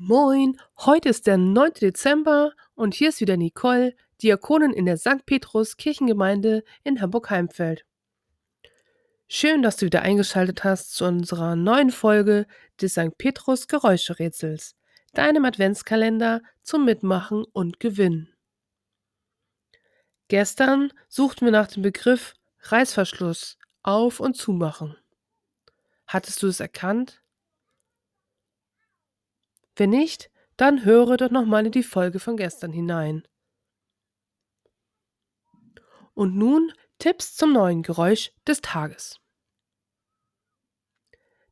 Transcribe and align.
Moin, 0.00 0.60
heute 0.76 1.08
ist 1.08 1.26
der 1.26 1.38
9. 1.38 1.72
Dezember 1.80 2.52
und 2.76 2.94
hier 2.94 3.08
ist 3.08 3.20
wieder 3.20 3.36
Nicole, 3.36 3.96
Diakonin 4.22 4.72
in 4.72 4.86
der 4.86 4.96
St. 4.96 5.26
Petrus 5.26 5.76
Kirchengemeinde 5.76 6.62
in 6.84 7.00
Hamburg-Heimfeld. 7.00 7.84
Schön, 9.26 9.60
dass 9.60 9.76
du 9.76 9.86
wieder 9.86 10.02
eingeschaltet 10.02 10.62
hast 10.62 10.94
zu 10.94 11.04
unserer 11.04 11.56
neuen 11.56 11.90
Folge 11.90 12.46
des 12.80 12.92
St. 12.92 13.18
Petrus 13.18 13.66
Geräuscherätsels, 13.66 14.76
deinem 15.14 15.44
Adventskalender 15.44 16.42
zum 16.62 16.84
Mitmachen 16.84 17.42
und 17.52 17.80
Gewinnen. 17.80 18.32
Gestern 20.28 20.92
suchten 21.08 21.44
wir 21.44 21.52
nach 21.52 21.66
dem 21.66 21.82
Begriff 21.82 22.34
Reißverschluss 22.60 23.58
auf- 23.82 24.20
und 24.20 24.36
zumachen. 24.36 24.96
Hattest 26.06 26.40
du 26.44 26.46
es 26.46 26.60
erkannt? 26.60 27.20
Wenn 29.78 29.90
nicht, 29.90 30.28
dann 30.56 30.84
höre 30.84 31.16
doch 31.16 31.30
nochmal 31.30 31.64
in 31.64 31.72
die 31.72 31.84
Folge 31.84 32.18
von 32.18 32.36
gestern 32.36 32.72
hinein. 32.72 33.26
Und 36.14 36.34
nun 36.34 36.72
Tipps 36.98 37.36
zum 37.36 37.52
neuen 37.52 37.84
Geräusch 37.84 38.32
des 38.44 38.60
Tages. 38.60 39.20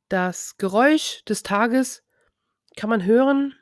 Das 0.08 0.56
Geräusch 0.56 1.22
des 1.24 1.44
Tages 1.44 2.02
kann 2.76 2.90
man 2.90 3.04
hören 3.04 3.54